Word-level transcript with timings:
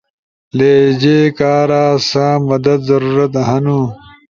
لہجے 0.57 1.17
کارا 1.37 1.85
سا 2.09 2.25
مدد 2.49 2.79
ضرورت 2.89 3.33
ہنو؟ 3.47 3.81